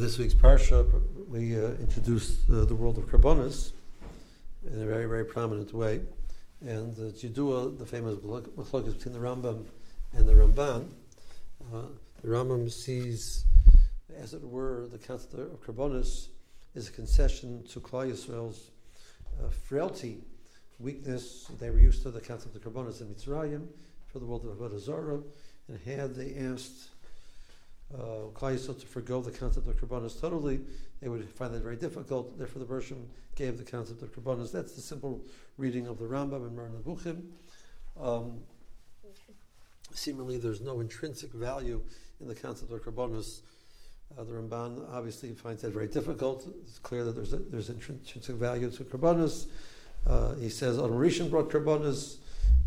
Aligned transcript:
this 0.00 0.16
week's 0.16 0.32
parsha, 0.32 0.86
we 1.28 1.54
uh, 1.54 1.72
introduced 1.72 2.48
uh, 2.50 2.64
the 2.64 2.74
world 2.74 2.96
of 2.96 3.04
Karbonis 3.04 3.72
in 4.66 4.80
a 4.80 4.86
very, 4.86 5.04
very 5.04 5.26
prominent 5.26 5.74
way. 5.74 6.00
And 6.62 6.96
uh, 6.96 7.12
Jidua, 7.12 7.78
the 7.78 7.84
famous 7.84 8.16
machlokes 8.16 8.96
between 8.96 9.12
the 9.12 9.20
Rambam 9.20 9.66
and 10.14 10.26
the 10.26 10.32
Ramban, 10.32 10.86
uh, 11.70 11.82
the 12.22 12.28
Rambam 12.28 12.70
sees, 12.72 13.44
as 14.16 14.32
it 14.32 14.42
were, 14.42 14.88
the 14.90 14.96
concept 14.96 15.34
of 15.34 15.62
Karbonis 15.62 16.28
is 16.74 16.88
a 16.88 16.92
concession 16.92 17.62
to 17.64 17.78
Klal 17.78 18.10
Yisrael's 18.10 18.70
uh, 19.38 19.50
frailty, 19.50 20.22
weakness. 20.78 21.50
They 21.60 21.68
were 21.68 21.78
used 21.78 22.04
to 22.04 22.10
the 22.10 22.22
concept 22.22 22.56
of 22.56 22.62
Karbonis 22.62 23.02
in 23.02 23.08
Mitzrayim 23.08 23.66
for 24.06 24.18
the 24.18 24.24
world 24.24 24.46
of 24.46 24.56
Avodah 24.56 24.80
Zarah, 24.80 25.20
and 25.68 25.78
had 25.84 26.14
they 26.14 26.36
asked 26.36 26.88
uh, 27.94 28.48
to 28.48 28.86
forego 28.86 29.20
the 29.20 29.30
concept 29.30 29.66
of 29.66 29.76
Karbonis 29.76 30.20
totally, 30.20 30.60
they 31.00 31.08
would 31.08 31.28
find 31.28 31.52
that 31.54 31.62
very 31.62 31.76
difficult. 31.76 32.38
Therefore, 32.38 32.60
the 32.60 32.66
Bershom 32.66 33.08
gave 33.34 33.58
the 33.58 33.64
concept 33.64 34.02
of 34.02 34.14
Karbonis. 34.14 34.52
That's 34.52 34.72
the 34.72 34.80
simple 34.80 35.22
reading 35.58 35.86
of 35.86 35.98
the 35.98 36.04
Rambam 36.04 36.46
and 36.46 36.84
Buchim. 36.84 37.22
Um, 38.00 38.40
seemingly, 39.92 40.38
there's 40.38 40.60
no 40.60 40.80
intrinsic 40.80 41.32
value 41.32 41.82
in 42.20 42.28
the 42.28 42.34
concept 42.34 42.72
of 42.72 42.82
Karbonis. 42.82 43.40
Uh, 44.18 44.24
the 44.24 44.32
Ramban 44.32 44.92
obviously 44.92 45.32
finds 45.32 45.62
that 45.62 45.72
very 45.72 45.86
difficult. 45.86 46.48
It's 46.62 46.78
clear 46.78 47.04
that 47.04 47.14
there's 47.14 47.32
a, 47.32 47.38
there's 47.38 47.70
intrinsic 47.70 48.34
value 48.36 48.70
to 48.70 48.84
Karbonis. 48.84 49.46
Uh, 50.06 50.34
he 50.34 50.48
says, 50.48 50.78
On 50.78 50.90
Rishon 50.90 51.30
brought 51.30 51.50
Karbonis. 51.50 52.16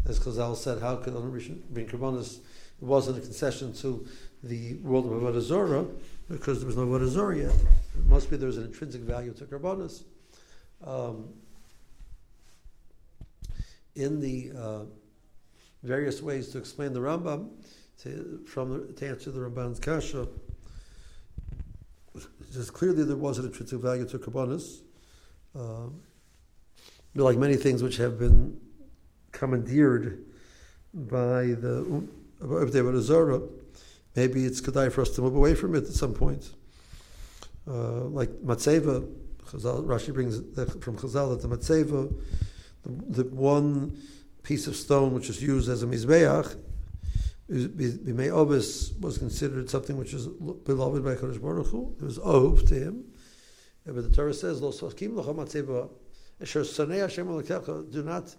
As 0.05 0.19
Chazal 0.19 0.55
said, 0.57 0.81
how 0.81 0.97
could 0.97 1.15
On 1.15 1.29
bring 1.69 1.87
Karbonis? 1.87 2.37
It 2.37 2.85
wasn't 2.85 3.17
a 3.17 3.21
concession 3.21 3.73
to 3.75 4.05
the 4.43 4.75
world 4.75 5.05
of 5.05 5.11
Avodah 5.13 5.41
Zorah 5.41 5.85
because 6.29 6.59
there 6.59 6.67
was 6.67 6.75
no 6.75 6.85
Avodah 6.85 7.07
Zorah 7.07 7.37
yet. 7.37 7.53
It 7.95 8.05
must 8.07 8.29
be 8.29 8.35
there's 8.35 8.57
an 8.57 8.65
intrinsic 8.65 9.01
value 9.01 9.33
to 9.33 9.45
Karbonis. 9.45 10.03
Um, 10.85 11.29
in 13.95 14.19
the 14.19 14.51
uh, 14.57 14.79
various 15.83 16.21
ways 16.21 16.49
to 16.49 16.57
explain 16.57 16.91
the 16.91 16.99
Rambam, 16.99 17.49
to, 18.01 18.41
from 18.45 18.87
the, 18.87 18.93
to 18.93 19.07
answer 19.07 19.31
the 19.31 19.39
Ramban's 19.39 19.79
kasha, 19.79 20.27
just 22.51 22.73
clearly 22.73 23.03
there 23.03 23.15
was 23.15 23.39
an 23.39 23.45
intrinsic 23.45 23.79
value 23.79 24.05
to 24.07 24.19
Karbonis. 24.19 24.81
Uh, 25.57 25.87
like 27.15 27.37
many 27.37 27.55
things 27.55 27.81
which 27.83 27.97
have 27.97 28.19
been 28.19 28.59
commandeered 29.43 30.23
by 30.93 31.47
the 31.47 32.07
Avodah 32.41 33.01
Zorah, 33.01 33.41
maybe 34.15 34.45
it's 34.45 34.61
kedai 34.61 34.89
for 34.89 35.01
us 35.01 35.09
to 35.09 35.21
move 35.21 35.35
away 35.35 35.53
from 35.53 35.75
it 35.75 35.83
at 35.83 35.93
some 36.03 36.13
point. 36.13 36.49
Uh, 37.67 38.05
like 38.19 38.29
matzeva, 38.49 39.05
Chazal, 39.49 39.83
Rashi 39.85 40.13
brings 40.13 40.37
from 40.83 40.97
Chazal 40.97 41.31
that 41.31 41.41
the 41.41 41.49
matzeva, 41.55 42.13
the, 42.85 43.23
the, 43.23 43.35
one 43.35 43.97
piece 44.43 44.67
of 44.67 44.77
stone 44.77 45.13
which 45.13 45.29
is 45.29 45.41
used 45.43 45.69
as 45.69 45.83
a 45.83 45.87
mizbeach, 45.87 46.57
Bimei 47.49 48.29
Obis 48.29 48.97
was 49.01 49.17
considered 49.17 49.69
something 49.69 49.97
which 49.97 50.13
is 50.13 50.27
beloved 50.27 51.03
by 51.03 51.15
Kadosh 51.15 51.41
Baruch 51.41 51.67
Hu. 51.67 51.93
It 51.99 52.03
was 52.03 52.17
ov 52.19 52.65
to 52.67 52.75
him. 52.75 53.03
But 53.85 54.09
the 54.09 54.15
Torah 54.15 54.33
says, 54.33 54.61
"Lo 54.61 54.71
sokim 54.71 55.11
locha 55.15 55.35
matzeva, 55.35 55.89
esher 56.41 56.61
sanei 56.61 57.01
Hashem 57.01 57.91
Do 57.91 58.03
not 58.03 58.33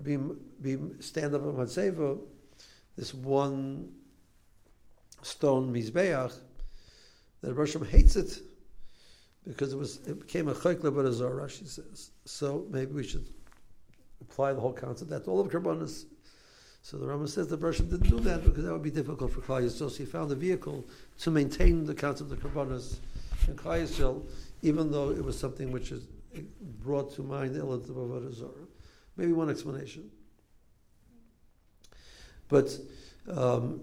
be, 0.00 0.18
stand 1.00 1.34
up 1.34 1.42
on 1.42 1.54
matzeva. 1.54 2.18
This 2.96 3.14
one 3.14 3.90
stone 5.22 5.72
mizbeach, 5.72 6.34
that 7.42 7.56
Rosham 7.56 7.86
hates 7.86 8.16
it 8.16 8.38
because 9.46 9.72
it 9.72 9.76
was 9.76 9.96
it 10.06 10.20
became 10.20 10.48
a 10.48 10.54
chayk 10.54 10.76
lebarazar. 10.76 11.34
Rashi 11.34 11.66
says 11.66 12.10
so. 12.24 12.66
Maybe 12.70 12.92
we 12.92 13.04
should 13.04 13.26
apply 14.20 14.52
the 14.52 14.60
whole 14.60 14.72
concept. 14.72 15.10
That's 15.10 15.28
all 15.28 15.40
of 15.40 15.48
karbonis. 15.48 16.04
So 16.82 16.98
the 16.98 17.06
Rambam 17.06 17.28
says 17.28 17.46
the 17.46 17.58
Rosham 17.58 17.90
didn't 17.90 18.08
do 18.08 18.18
that 18.20 18.44
because 18.44 18.64
that 18.64 18.72
would 18.72 18.82
be 18.82 18.90
difficult 18.90 19.32
for 19.32 19.40
Yisrael. 19.40 19.70
So 19.70 19.88
he 19.88 20.04
found 20.04 20.32
a 20.32 20.34
vehicle 20.34 20.84
to 21.20 21.30
maintain 21.30 21.84
the 21.84 21.94
concept 21.94 22.32
of 22.32 22.42
the 22.42 22.48
karbonis 22.48 22.96
in 23.46 23.54
Klal 23.54 23.82
Yisrael, 23.82 24.22
even 24.62 24.90
though 24.90 25.10
it 25.10 25.24
was 25.24 25.38
something 25.38 25.70
which 25.70 25.92
is 25.92 26.06
brought 26.82 27.14
to 27.14 27.22
mind 27.22 27.54
the 27.54 27.64
of 27.64 27.82
Avodah 27.82 28.32
Zarah. 28.32 28.50
Maybe 29.16 29.32
one 29.32 29.50
explanation. 29.50 30.10
But 32.48 32.76
um, 33.30 33.80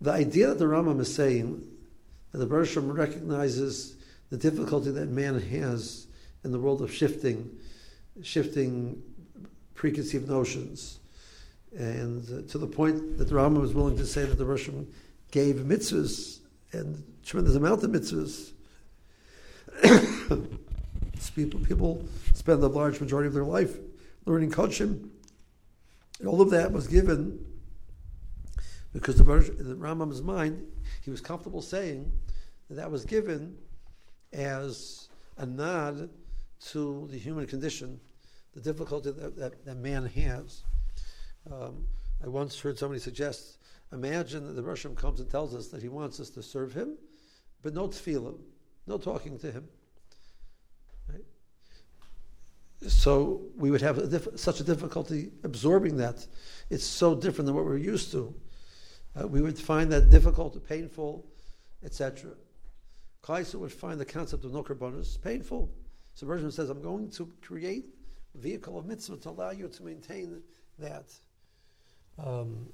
the 0.00 0.12
idea 0.12 0.48
that 0.48 0.58
the 0.58 0.66
Rambam 0.66 1.00
is 1.00 1.14
saying 1.14 1.66
that 2.32 2.38
the 2.38 2.46
Bershom 2.46 2.90
recognizes 2.90 3.96
the 4.30 4.36
difficulty 4.36 4.90
that 4.90 5.08
man 5.08 5.40
has 5.40 6.06
in 6.44 6.52
the 6.52 6.58
world 6.58 6.82
of 6.82 6.92
shifting, 6.92 7.50
shifting 8.22 9.02
preconceived 9.74 10.28
notions, 10.28 10.98
and 11.76 12.24
uh, 12.30 12.50
to 12.50 12.58
the 12.58 12.66
point 12.66 13.18
that 13.18 13.24
the 13.24 13.34
Rambam 13.34 13.60
was 13.60 13.74
willing 13.74 13.96
to 13.96 14.06
say 14.06 14.24
that 14.24 14.36
the 14.36 14.44
Bershom 14.44 14.86
gave 15.30 15.56
mitzvahs 15.56 16.40
and 16.72 17.02
tremendous 17.24 17.56
amount 17.56 17.82
of 17.82 17.90
mitzvahs. 17.90 18.52
people, 21.34 21.60
people 21.60 22.04
spend 22.34 22.62
the 22.62 22.68
large 22.68 23.00
majority 23.00 23.26
of 23.26 23.34
their 23.34 23.44
life 23.44 23.76
learning 24.26 24.50
Kodshim. 24.50 25.08
All 26.26 26.40
of 26.40 26.50
that 26.50 26.72
was 26.72 26.86
given 26.86 27.44
because 28.92 29.16
the, 29.16 29.24
the 29.24 29.74
Rambam's 29.74 30.22
mind, 30.22 30.64
he 31.02 31.10
was 31.10 31.20
comfortable 31.20 31.60
saying 31.60 32.10
that 32.68 32.76
that 32.76 32.90
was 32.90 33.04
given 33.04 33.56
as 34.32 35.08
a 35.36 35.44
nod 35.44 36.08
to 36.66 37.08
the 37.10 37.18
human 37.18 37.46
condition, 37.46 38.00
the 38.54 38.60
difficulty 38.60 39.10
that, 39.10 39.36
that, 39.36 39.64
that 39.64 39.76
man 39.76 40.06
has. 40.06 40.62
Um, 41.50 41.86
I 42.24 42.28
once 42.28 42.58
heard 42.58 42.78
somebody 42.78 43.00
suggest, 43.00 43.58
imagine 43.92 44.46
that 44.46 44.52
the 44.52 44.62
Russian 44.62 44.94
comes 44.94 45.20
and 45.20 45.28
tells 45.28 45.54
us 45.54 45.68
that 45.68 45.82
he 45.82 45.88
wants 45.88 46.20
us 46.20 46.30
to 46.30 46.42
serve 46.42 46.72
him, 46.72 46.96
but 47.62 47.74
no 47.74 47.88
tefillah, 47.88 48.38
no 48.86 48.96
talking 48.96 49.38
to 49.40 49.50
him. 49.50 49.68
So 52.88 53.42
we 53.56 53.70
would 53.70 53.82
have 53.82 53.98
a 53.98 54.06
diff- 54.06 54.38
such 54.38 54.60
a 54.60 54.64
difficulty 54.64 55.30
absorbing 55.42 55.96
that. 55.98 56.26
It's 56.70 56.84
so 56.84 57.14
different 57.14 57.46
than 57.46 57.54
what 57.54 57.64
we're 57.64 57.76
used 57.76 58.12
to 58.12 58.34
uh, 59.20 59.26
we 59.26 59.40
would 59.40 59.58
find 59.58 59.90
that 59.92 60.10
difficult, 60.10 60.66
painful, 60.68 61.24
etc. 61.84 62.30
Kaiser 63.22 63.58
would 63.58 63.72
find 63.72 64.00
the 64.00 64.04
concept 64.04 64.44
of 64.44 64.52
no 64.52 64.62
bonus 64.62 65.16
painful. 65.16 65.70
So 66.14 66.26
Bergman 66.26 66.50
says, 66.50 66.70
I'm 66.70 66.82
going 66.82 67.10
to 67.10 67.30
create 67.40 67.86
a 68.34 68.38
vehicle 68.38 68.78
of 68.78 68.86
mitzvah 68.86 69.16
to 69.18 69.30
allow 69.30 69.50
you 69.50 69.68
to 69.68 69.82
maintain 69.82 70.42
that. 70.78 71.12
Um, 72.24 72.66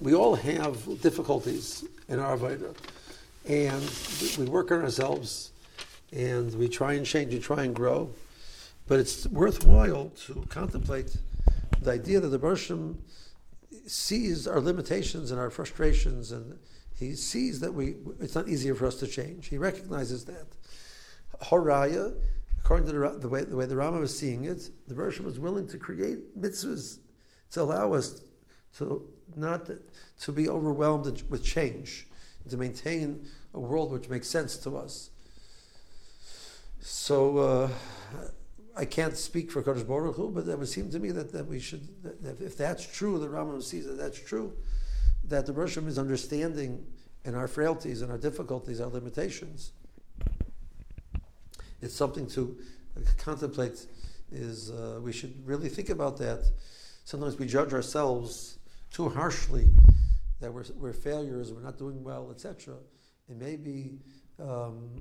we 0.00 0.14
all 0.14 0.34
have 0.36 1.00
difficulties 1.00 1.84
in 2.08 2.20
our 2.20 2.36
Avodah, 2.36 2.74
and 3.48 4.38
we 4.38 4.50
work 4.50 4.70
on 4.70 4.82
ourselves, 4.82 5.50
and 6.12 6.54
we 6.54 6.68
try 6.68 6.94
and 6.94 7.04
change, 7.04 7.32
we 7.32 7.40
try 7.40 7.64
and 7.64 7.74
grow, 7.74 8.10
but 8.86 8.98
it's 8.98 9.26
worthwhile 9.26 10.10
to 10.26 10.44
contemplate 10.48 11.16
the 11.82 11.92
idea 11.92 12.20
that 12.20 12.28
the 12.28 12.38
Bershom 12.38 13.02
sees 13.86 14.46
our 14.46 14.60
limitations 14.60 15.30
and 15.30 15.40
our 15.40 15.50
frustrations, 15.50 16.32
and 16.32 16.58
he 16.98 17.14
sees 17.14 17.60
that 17.60 17.72
we 17.72 17.96
it's 18.20 18.34
not 18.34 18.48
easier 18.48 18.74
for 18.74 18.86
us 18.86 18.96
to 18.96 19.06
change. 19.06 19.48
He 19.48 19.58
recognizes 19.58 20.24
that. 20.24 20.46
Haraya, 21.42 22.14
according 22.58 22.86
to 22.86 22.92
the, 22.92 23.18
the 23.20 23.28
way 23.28 23.44
the 23.44 23.56
way 23.56 23.66
the 23.66 23.76
Rama 23.76 24.00
was 24.00 24.16
seeing 24.16 24.44
it, 24.44 24.70
the 24.88 24.94
Rosh 24.94 25.20
was 25.20 25.38
willing 25.38 25.68
to 25.68 25.78
create 25.78 26.40
mitzvahs 26.40 26.98
to 27.52 27.62
allow 27.62 27.92
us 27.92 28.22
to 28.78 29.08
not 29.36 29.70
to 30.20 30.32
be 30.32 30.48
overwhelmed 30.48 31.22
with 31.28 31.44
change, 31.44 32.06
to 32.48 32.56
maintain 32.56 33.26
a 33.54 33.60
world 33.60 33.92
which 33.92 34.08
makes 34.08 34.28
sense 34.28 34.56
to 34.58 34.76
us. 34.76 35.10
So. 36.80 37.38
Uh, 37.38 37.68
I 38.78 38.84
can't 38.84 39.16
speak 39.16 39.50
for 39.50 39.60
Kodesh 39.60 39.84
Baruch 39.84 40.14
Hu, 40.14 40.30
but 40.30 40.46
it 40.46 40.56
would 40.56 40.68
seem 40.68 40.88
to 40.90 41.00
me 41.00 41.10
that, 41.10 41.32
that 41.32 41.48
we 41.48 41.58
should, 41.58 41.82
that 42.22 42.40
if 42.40 42.56
that's 42.56 42.86
true, 42.86 43.18
the 43.18 43.26
Rambam 43.26 43.60
sees 43.60 43.86
that 43.86 43.98
that's 43.98 44.20
true, 44.20 44.52
that 45.24 45.46
the 45.46 45.52
Rosh 45.52 45.76
is 45.76 45.98
understanding 45.98 46.86
in 47.24 47.34
our 47.34 47.48
frailties 47.48 48.02
and 48.02 48.12
our 48.12 48.18
difficulties, 48.18 48.80
our 48.80 48.88
limitations. 48.88 49.72
It's 51.82 51.94
something 51.94 52.28
to 52.28 52.56
contemplate. 53.18 53.84
Is 54.30 54.70
uh, 54.70 55.00
we 55.02 55.12
should 55.12 55.34
really 55.44 55.68
think 55.68 55.88
about 55.88 56.18
that. 56.18 56.48
Sometimes 57.04 57.36
we 57.36 57.46
judge 57.46 57.72
ourselves 57.72 58.58
too 58.92 59.08
harshly 59.08 59.70
that 60.40 60.52
we're, 60.52 60.64
we're 60.76 60.92
failures, 60.92 61.52
we're 61.52 61.62
not 61.62 61.78
doing 61.78 62.04
well, 62.04 62.30
etc. 62.30 62.74
And 63.28 63.40
maybe 63.40 63.98
um, 64.38 65.00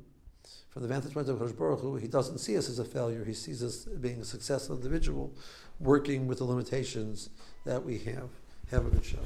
from 0.69 0.81
the 0.81 0.87
vantage 0.87 1.13
point 1.13 1.27
of 1.29 1.39
Kosh 1.39 1.51
Baruch 1.51 1.79
Hu, 1.79 1.95
he 1.95 2.07
doesn't 2.07 2.37
see 2.37 2.57
us 2.57 2.69
as 2.69 2.79
a 2.79 2.85
failure. 2.85 3.23
He 3.25 3.33
sees 3.33 3.63
us 3.63 3.85
being 3.85 4.21
a 4.21 4.25
successful 4.25 4.75
individual, 4.75 5.33
working 5.79 6.27
with 6.27 6.37
the 6.39 6.43
limitations 6.43 7.29
that 7.65 7.83
we 7.83 7.97
have. 7.99 8.29
Have 8.69 8.85
a 8.85 8.89
good 8.89 9.05
shot. 9.05 9.23